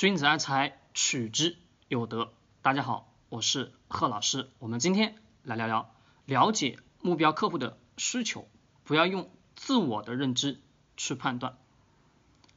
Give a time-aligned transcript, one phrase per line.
[0.00, 2.32] 君子爱财，取之有德。
[2.62, 4.48] 大家好，我是贺老师。
[4.58, 8.48] 我们今天来聊聊了解目标客户的需求，
[8.84, 10.58] 不要用自我的认知
[10.96, 11.58] 去判断。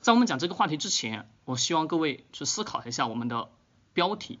[0.00, 3.48] 在我们讲这个话题之前，我希望各位去思考一下我们的
[3.92, 4.40] 标题：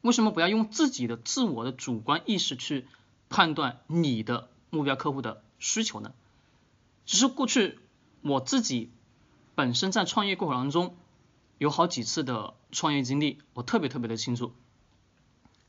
[0.00, 2.88] 为什么不要用自己的自我的主观意识去
[3.28, 6.12] 判断你的目标客户的需求呢？
[7.04, 7.78] 其实过去
[8.22, 8.90] 我自己
[9.54, 10.96] 本身在创业过程当中。
[11.58, 14.52] 有好几次的创业经历，我特别特别的清楚。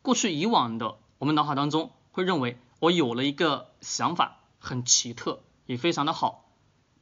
[0.02, 6.46] 过去以往的我们脑海当中会认为，我有了一个想法很奇特，也非常的好。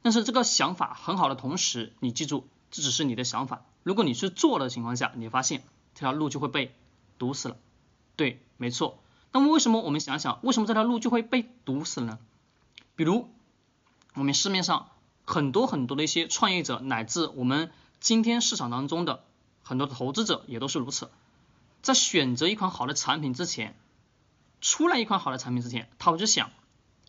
[0.02, 3.64] 但是这个想法很好的同时，你记住，这只是你的想法。
[3.82, 6.72] 如果你去做的情况下，你发现这条路就会被
[7.18, 7.56] 堵死了。
[8.14, 8.98] 对，没错。
[9.32, 12.20] 那么为什么我们想想，为什么这条路就会被堵死呢？
[12.94, 13.28] 比如
[14.14, 14.90] 我们市面上
[15.24, 17.72] 很多很多的一些创业者，乃至我们。
[18.00, 19.24] 今天市场当中的
[19.62, 21.10] 很多的投资者也都是如此，
[21.82, 23.76] 在选择一款好的产品之前，
[24.60, 26.50] 出来一款好的产品之前，他会去想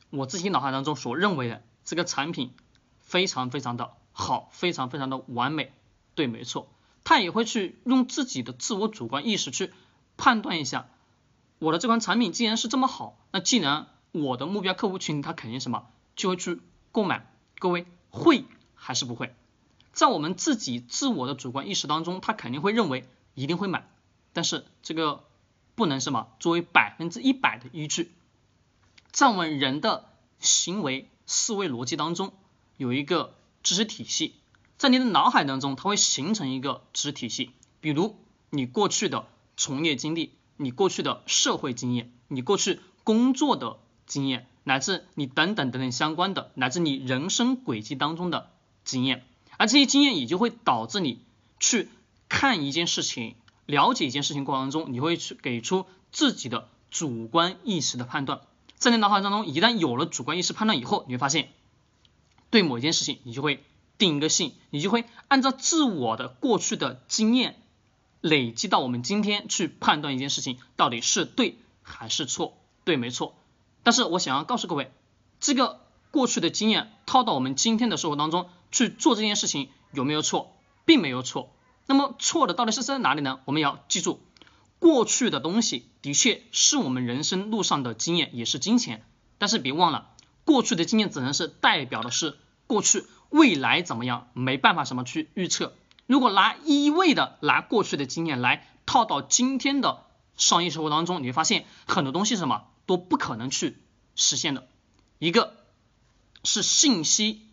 [0.10, 2.54] 我自己脑海当中所认为的这个产品
[3.00, 5.72] 非常非常的好，非常非常的完美，
[6.16, 6.68] 对，没错，
[7.04, 9.72] 他也会去用自己的自我主观意识去
[10.16, 10.88] 判断一下，
[11.60, 16.60] 我的这款产品既然是这么好，那既然我的目标客户群他肯定什么就会去
[16.92, 19.36] 购买，各位会还是不会？
[19.98, 23.90] 在我们自己自我的主观意识当中，他肯定会认为一定会买，
[24.32, 25.24] 但是这个
[25.74, 28.12] 不能什么作为百分之一百的依据。
[29.10, 30.06] 在我们人的
[30.38, 32.32] 行为思维逻辑当中，
[32.78, 34.36] 有一个知识体系，
[34.78, 37.50] 在你的脑海当中，它会形成一个知识体系。
[37.82, 38.18] 比如
[38.52, 48.52] 你过去的从业经历，你过去的社会经验，你过去工作的经验，乃至你等等等等相关的，乃至你人生轨迹当中的
[48.86, 49.26] 经验。
[49.58, 51.20] 而这些经验也就会导致你
[51.60, 51.90] 去
[52.30, 58.42] 看一件事情、了解一件事情过程当中，你会去给出自己的主观意识的判断。
[58.76, 61.50] 在你脑海当中，一旦有了主观意识判断以后，你会发现，
[62.50, 63.64] 对某一件事情，你就会
[63.98, 67.60] 定一个性，你就会按照自我的过去的经验
[68.22, 72.56] 累积到我们今天去判断一件事情到底是对还是错。
[72.84, 73.36] 对，没错。
[73.82, 74.92] 但是我想要告诉各位，
[75.40, 75.82] 这个
[76.12, 78.50] 过去的经验套到我们今天的生活当中。
[78.72, 80.56] 去做这件事情有没有错，
[80.86, 81.54] 并没有错。
[81.86, 83.40] 那么错的到底是在哪里呢？
[83.46, 84.20] 我们要记住，
[84.80, 89.06] 过去的东西的确是我们人生路上的经验，也是金钱。
[89.38, 90.10] 但是别忘了，
[90.44, 95.74] 过去的经验只能是代表的是过去，未来怎么样，没办法什么去预测。
[96.06, 100.06] 如果拿一味的拿过去的经验来套到今天的
[100.36, 103.78] 商业生活当中，你会发现很多东西什么都不可能去
[104.16, 104.68] 实现的。
[105.20, 105.56] 一个
[106.44, 107.47] 是信息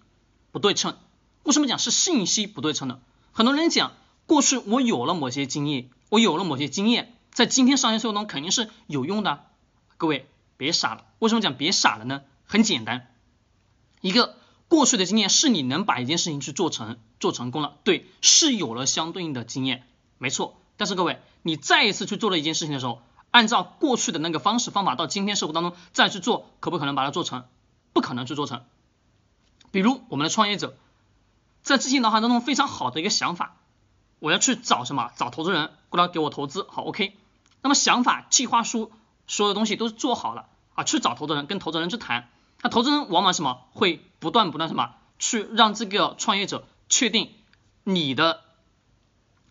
[0.54, 0.97] 不对称。
[1.42, 3.00] 为什么讲是信息不对称呢？
[3.32, 3.91] 很多人讲
[4.25, 9.47] 过去我有了某些经验，我有了某些经验，在今天商业生活中肯定是有用的。
[9.97, 12.22] 各位别傻了，为什么讲别傻了呢？
[12.44, 13.09] 很简单，
[14.00, 14.37] 一个
[14.69, 19.84] 过去的经验是你能把一件事情去做成，做成功了，对，是有了相对应的经验，
[20.19, 20.56] 没错。
[20.76, 27.43] 但是各位，你再一次去做了一件事情的时候，按照过去的那个方式方法到今天社会当中再去做，可不可能把它做成？
[27.93, 28.62] 不可能去做成。
[29.74, 30.76] 比如我们的创业者。
[31.64, 33.56] 在自己脑海当中非常好的一个想法，
[34.18, 35.10] 我要去找什么？
[35.16, 37.16] 找投资人过来给我投资，好，OK。
[37.62, 38.92] 那么想法、计划书，
[39.26, 42.28] 所有东西都做好了啊，去找投资人，跟投资人去谈。
[42.60, 43.62] 那投资人往往什么？
[43.72, 44.90] 会不断不断什么？
[45.18, 47.32] 去让这个创业者确定
[47.82, 48.42] 你的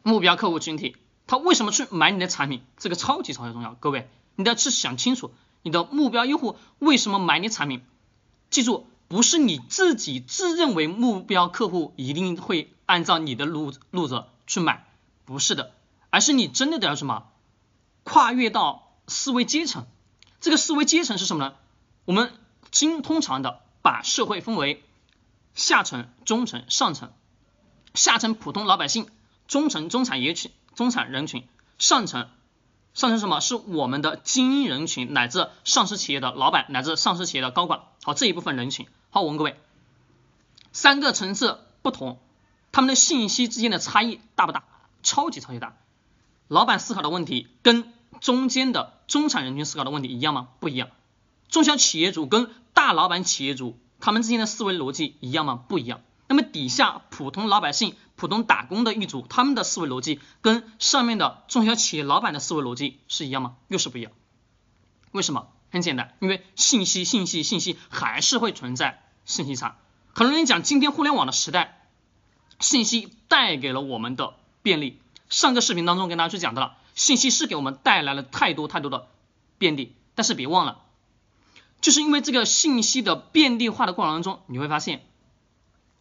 [0.04, 0.96] 目标客户群体，
[1.26, 2.64] 他为什么去买你的产品？
[2.78, 5.34] 这个超级超级重要，各位，你要去想清楚
[5.64, 7.84] 你的目标用户为什么买你产品。
[8.52, 8.86] 记住。
[9.14, 14.88] 不是你自己自认为目标客户一定会按照你的路路子去买，
[15.24, 15.76] 不是的，
[16.10, 17.28] 而是你真的得要什么
[18.04, 19.86] 跨越到思维阶层。
[20.42, 21.54] 这个思维阶层是什么呢？
[22.06, 22.34] 我们
[22.72, 24.84] 经通常的把社会分为
[25.54, 27.12] 下层、中层、上层。
[27.94, 29.06] 下层普通老百姓，
[29.48, 32.30] 中层中产也群、中产人群，上层。
[32.96, 37.82] 上层什么是我们的精英人群，乃至上市企业的老板，乃至上市企业的高管。
[38.02, 38.88] 好，这一部分人群。
[39.14, 39.56] 好，我问各位，
[40.72, 42.18] 三个层次不同，
[42.72, 44.64] 他们的信息之间的差异大不大？
[45.04, 45.78] 超级超级大。
[46.48, 50.48] 老板思考的问题跟中间的中产人群思考的问题一样吗？
[50.60, 50.90] 不一样。
[51.48, 55.64] 中小企业主跟大老板企业主他们之间的思维逻辑一样吗？
[55.68, 56.02] 不一样。
[56.28, 63.58] 那么底下普通老百姓、普通打工的一组，他们的思维逻辑跟上面的中小企业老板的思维逻辑是一样吗？
[63.68, 64.12] 又是不一样。
[65.12, 65.50] 为什么？
[65.74, 69.80] 很简单，因为信息、信息、信息还是会存在信息差。
[70.14, 71.88] 很多人讲，今天互联网的时代，
[72.60, 75.00] 信息带给了我们的便利。
[75.30, 79.08] 上个视频当中跟大家去讲到了，信息是给我们带来了太多太多的
[79.58, 80.84] 便利，但是别忘了，
[81.82, 85.04] 就是因为这个信息的便利化的过程当中，你会发现，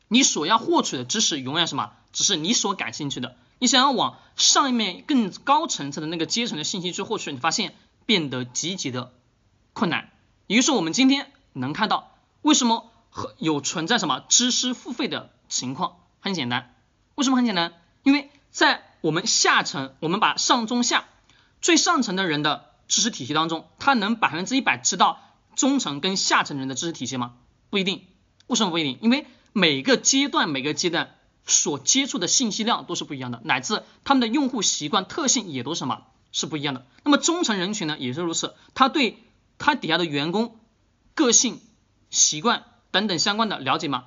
[0.09, 3.37] 你所要获取的知识永远什么，只是你所感兴趣的。
[3.59, 7.75] 你想要往上面更高层次的那个阶层的信息去获取，你发现
[8.05, 9.15] 变得极其的
[9.73, 10.11] 困难。
[10.47, 15.97] 也就是，我们今天能看到为什么和有存在什么知识付费的情况？
[16.21, 16.75] 很简单，
[17.15, 17.73] 为什么很简单？
[18.03, 21.05] 因为在我们下层，我们把上中下
[21.61, 25.21] 最上层的人的知识体系当中，他能百分之一百知道
[25.57, 27.35] 中层跟下层人的知识体系吗？
[27.71, 28.05] 不一定。
[28.47, 28.99] 为什么不一定？
[29.01, 31.15] 因为每个阶段每个阶段。
[31.45, 36.05] 所接触的信息量都是不一样的，乃至他们的用户习惯特性也都什么？
[36.31, 36.87] 是不一样的。
[37.03, 39.19] 那么中层人群呢，也是如此，他对
[39.59, 40.59] 他底下的员工
[41.15, 41.61] 个性、
[42.11, 44.07] 习惯等等相关的了解吗？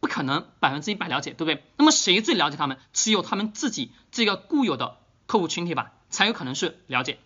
[0.00, 1.64] 不可能百分之一百了解，对不对？
[1.76, 2.78] 那么谁最了解他们？
[2.92, 7.18] 只有他们自己这个固有的客户群体吧，才有可能是了解。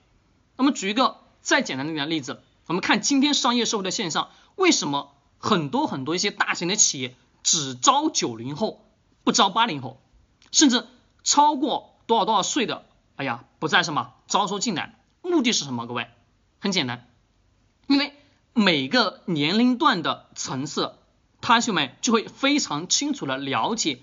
[0.56, 8.82] 那么举一个再简单的一点例子，我们看今天商业社会的现象，为什么很多很多一些大型的企业只招九零后？
[9.24, 10.00] 不招八零后，
[10.52, 10.86] 甚至
[11.24, 12.86] 超过多少多少岁的，
[13.16, 15.86] 哎呀，不再什么招收进来，目的是什么？
[15.86, 16.08] 各位，
[16.60, 17.08] 很简单，
[18.58, 20.94] 每个年龄段的层次，
[21.42, 24.00] 他兄们就会非常清楚的了解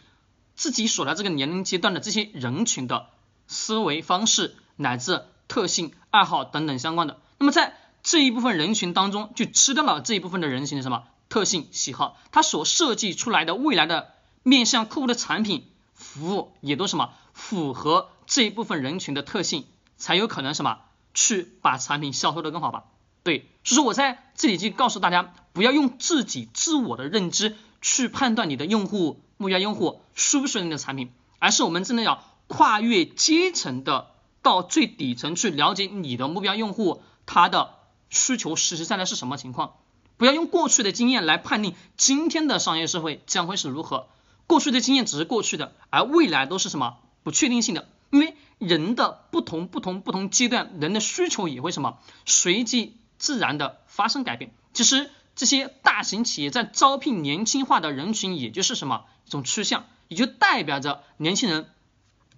[0.53, 3.07] 自己所在这个年龄阶段的这些人群的
[3.47, 7.19] 思维方式乃至特性、爱好等等相关的。
[7.39, 14.13] 那么在这一部分人群当中，就吃掉了这一部分的人群的什么特性、喜好，他所设计出来的未来的。
[14.43, 19.65] 面向客户的产品服务也都什么符合这一部分人群的特性，
[19.97, 20.81] 才有可能什么
[21.15, 22.83] 去把产品销售的更好吧？
[23.23, 34.11] 对，所以说我在这里就告诉大家，不要用自己自我的认知去判断你的用户目标用户需不需要你的产品，而是我们真的要跨越阶层的
[34.41, 37.75] 到最底层去了解你的目标用户他的
[38.09, 39.75] 需求实实在在是什么情况，
[40.17, 44.07] 不要用过去的经验来判定今天的商业社会将会是如何。
[44.45, 47.87] 过去的经验只是过去的，而未来都是什么不确定性的？
[48.11, 54.53] 因为人的不同、不同、不同阶段，人的需求也会什么随机自然的发生改变。
[54.73, 61.69] 其实这些大型企业在招聘年轻化的人群，也就是什么一种趋向，也就代表着年轻人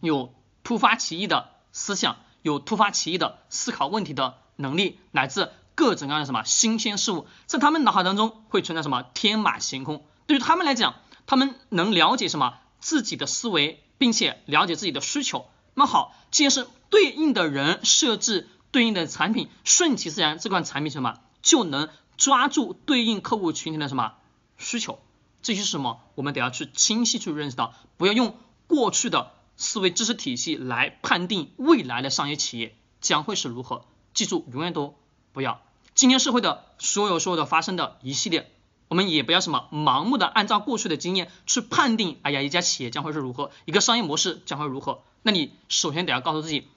[0.02, 0.34] 有
[0.64, 10.06] 突发奇异的思想，有突发奇异的思考问题的能力，乃至各种各样的什么新鲜事物，在他们脑海当中会存在什么天马行空。
[10.28, 10.96] 对于他们来讲。
[11.28, 15.50] 他们能了解什么自己的思维，并且了解自己的需求。
[15.74, 24.14] 那么好，既然是对应的人设置对应的产品，顺其自然，这款产品什么就能抓住对应客户群体的什么
[24.58, 25.00] 需求。
[25.42, 26.02] 这些是什么？
[26.16, 28.36] 我们得要去清晰去认识到，不要用
[28.68, 33.86] 过去的思维知识体系来判定未来的商业企业将会是如何。
[34.14, 34.96] 记住，永远都
[35.34, 35.62] 不要。
[35.94, 38.52] 今天社会的所有所有的发生的一系列。
[38.88, 45.02] 我们也不要什么盲目的按照过去的经验去判定，哎呀，一家企业将会是如何，一个商业模式将会如何。
[45.24, 46.68] 那你首先得要告诉自己，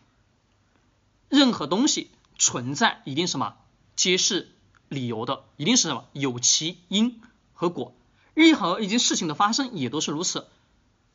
[1.28, 3.56] 任何东西存在一定什么
[3.96, 4.54] 皆是
[4.88, 7.20] 理由的，一定是什么有其因
[7.52, 7.94] 和果。
[8.34, 10.48] 任何一件事情的发生也都是如此。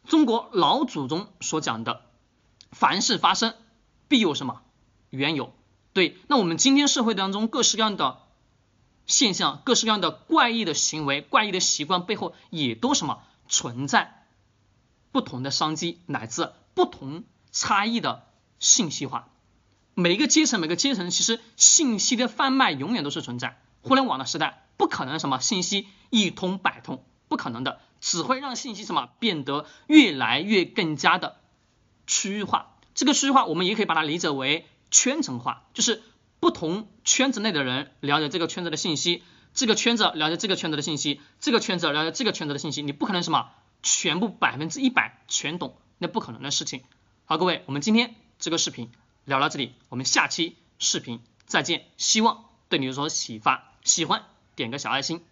[0.07, 2.01] 中国老祖宗所讲的，
[2.71, 3.55] 凡事发生
[4.07, 4.61] 必有什么
[5.09, 5.53] 缘由。
[5.93, 8.19] 对，那我们今天社会当中各式各样的。
[9.05, 14.25] 现象，各式各样的怪异的行为、怪异的习惯背后，也都什么存在
[15.11, 18.25] 不同的商机，乃至不同差异的
[18.59, 19.27] 信息化。
[19.95, 23.61] 每一个阶层，每个阶层，其实信息的贩卖永远都是存在。
[23.81, 31.37] 互联网的时代，不可能什么信息一通百通，不可能的，只会让信息什么变得越来越更加的
[32.07, 32.77] 区域化。
[32.93, 36.01] 这个区域化，我们也可以把它理解为圈层化，就是。
[36.39, 39.23] 不同圈子内的人了解这个圈子的信息，
[39.53, 43.47] 这个圈子了解这个圈子的信息，这个圈子了解这个圈子的信息，你不可能什么
[43.81, 46.81] 全部百分之一百全懂，那不可能的事情。
[47.23, 48.91] 好，各位，我们今天这个视频
[49.25, 54.23] 聊到这里，我们下期视频再见，希望对你有所启发，喜欢
[54.55, 55.23] 点个小爱心。